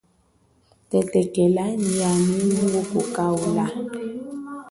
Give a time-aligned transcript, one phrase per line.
[0.89, 3.65] Tetekela nyi yami mungukutaula.